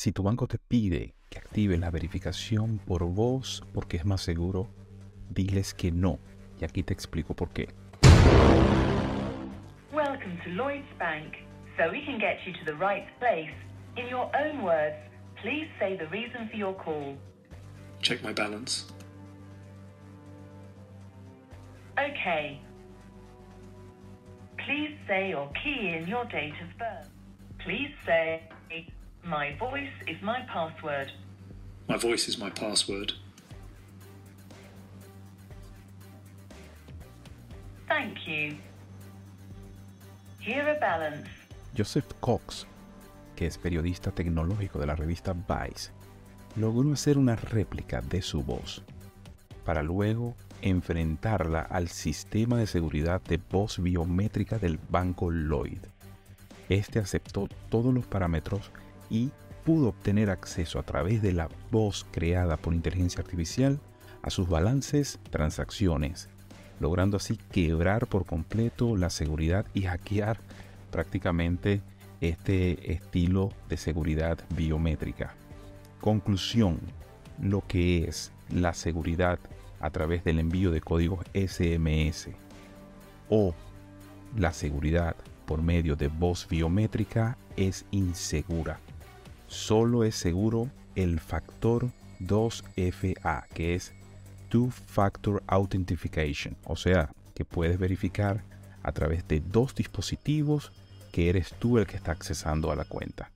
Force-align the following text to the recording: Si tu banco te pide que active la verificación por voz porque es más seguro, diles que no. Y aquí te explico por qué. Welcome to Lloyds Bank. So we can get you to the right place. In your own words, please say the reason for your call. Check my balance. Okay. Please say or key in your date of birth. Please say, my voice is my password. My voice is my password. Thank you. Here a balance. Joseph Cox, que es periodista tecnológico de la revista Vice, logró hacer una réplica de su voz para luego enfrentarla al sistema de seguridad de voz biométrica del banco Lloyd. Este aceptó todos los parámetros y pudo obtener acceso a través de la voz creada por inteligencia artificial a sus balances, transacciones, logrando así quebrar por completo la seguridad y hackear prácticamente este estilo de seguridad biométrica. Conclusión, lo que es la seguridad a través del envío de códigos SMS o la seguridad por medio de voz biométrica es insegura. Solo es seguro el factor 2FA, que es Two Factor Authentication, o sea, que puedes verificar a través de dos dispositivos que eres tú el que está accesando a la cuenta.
Si 0.00 0.12
tu 0.12 0.22
banco 0.22 0.46
te 0.46 0.56
pide 0.56 1.12
que 1.28 1.36
active 1.36 1.76
la 1.76 1.90
verificación 1.90 2.78
por 2.78 3.04
voz 3.04 3.62
porque 3.74 3.98
es 3.98 4.06
más 4.06 4.22
seguro, 4.22 4.66
diles 5.28 5.74
que 5.74 5.92
no. 5.92 6.18
Y 6.58 6.64
aquí 6.64 6.82
te 6.82 6.94
explico 6.94 7.34
por 7.34 7.50
qué. 7.50 7.68
Welcome 9.92 10.38
to 10.42 10.48
Lloyds 10.52 10.88
Bank. 10.98 11.34
So 11.76 11.90
we 11.90 12.02
can 12.06 12.18
get 12.18 12.38
you 12.46 12.54
to 12.54 12.64
the 12.64 12.72
right 12.82 13.04
place. 13.18 13.52
In 13.98 14.08
your 14.08 14.30
own 14.34 14.62
words, 14.62 14.96
please 15.42 15.68
say 15.78 15.98
the 15.98 16.06
reason 16.06 16.48
for 16.48 16.56
your 16.56 16.74
call. 16.74 17.18
Check 18.00 18.22
my 18.22 18.32
balance. 18.32 18.86
Okay. 21.98 22.58
Please 24.56 24.96
say 25.06 25.34
or 25.34 25.50
key 25.62 25.94
in 25.94 26.08
your 26.08 26.24
date 26.24 26.56
of 26.62 26.78
birth. 26.78 27.10
Please 27.58 27.92
say, 28.06 28.48
my 29.24 29.56
voice 29.58 29.92
is 30.06 30.20
my 30.22 30.40
password. 30.52 31.12
My 31.88 31.96
voice 31.96 32.28
is 32.28 32.38
my 32.38 32.50
password. 32.50 33.12
Thank 37.88 38.26
you. 38.26 38.56
Here 40.40 40.70
a 40.70 40.78
balance. 40.78 41.28
Joseph 41.76 42.06
Cox, 42.20 42.66
que 43.36 43.46
es 43.46 43.58
periodista 43.58 44.10
tecnológico 44.10 44.78
de 44.78 44.86
la 44.86 44.96
revista 44.96 45.32
Vice, 45.32 45.90
logró 46.56 46.92
hacer 46.92 47.18
una 47.18 47.36
réplica 47.36 48.00
de 48.00 48.22
su 48.22 48.42
voz 48.42 48.82
para 49.64 49.82
luego 49.82 50.34
enfrentarla 50.62 51.60
al 51.60 51.88
sistema 51.88 52.58
de 52.58 52.66
seguridad 52.66 53.20
de 53.22 53.38
voz 53.38 53.80
biométrica 53.82 54.58
del 54.58 54.78
banco 54.88 55.30
Lloyd. 55.30 55.78
Este 56.68 56.98
aceptó 56.98 57.48
todos 57.68 57.92
los 57.92 58.06
parámetros 58.06 58.70
y 59.10 59.30
pudo 59.64 59.88
obtener 59.88 60.30
acceso 60.30 60.78
a 60.78 60.82
través 60.82 61.20
de 61.20 61.32
la 61.32 61.48
voz 61.70 62.06
creada 62.10 62.56
por 62.56 62.72
inteligencia 62.72 63.20
artificial 63.20 63.78
a 64.22 64.30
sus 64.30 64.48
balances, 64.48 65.18
transacciones, 65.30 66.28
logrando 66.78 67.16
así 67.16 67.38
quebrar 67.50 68.06
por 68.06 68.24
completo 68.24 68.96
la 68.96 69.10
seguridad 69.10 69.66
y 69.74 69.82
hackear 69.82 70.38
prácticamente 70.90 71.82
este 72.20 72.92
estilo 72.92 73.50
de 73.68 73.76
seguridad 73.76 74.38
biométrica. 74.56 75.34
Conclusión, 76.00 76.80
lo 77.40 77.66
que 77.66 78.04
es 78.04 78.32
la 78.50 78.74
seguridad 78.74 79.38
a 79.80 79.90
través 79.90 80.24
del 80.24 80.38
envío 80.38 80.70
de 80.70 80.80
códigos 80.80 81.24
SMS 81.34 82.28
o 83.28 83.54
la 84.36 84.52
seguridad 84.52 85.16
por 85.46 85.62
medio 85.62 85.96
de 85.96 86.08
voz 86.08 86.46
biométrica 86.48 87.36
es 87.56 87.84
insegura. 87.90 88.78
Solo 89.50 90.04
es 90.04 90.14
seguro 90.14 90.70
el 90.94 91.18
factor 91.18 91.90
2FA, 92.20 93.48
que 93.48 93.74
es 93.74 93.92
Two 94.48 94.70
Factor 94.70 95.42
Authentication, 95.48 96.56
o 96.64 96.76
sea, 96.76 97.10
que 97.34 97.44
puedes 97.44 97.76
verificar 97.76 98.44
a 98.84 98.92
través 98.92 99.26
de 99.26 99.40
dos 99.40 99.74
dispositivos 99.74 100.70
que 101.10 101.28
eres 101.28 101.52
tú 101.58 101.78
el 101.78 101.88
que 101.88 101.96
está 101.96 102.12
accesando 102.12 102.70
a 102.70 102.76
la 102.76 102.84
cuenta. 102.84 103.32